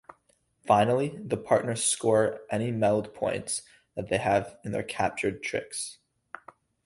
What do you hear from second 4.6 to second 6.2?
in their captured tricks.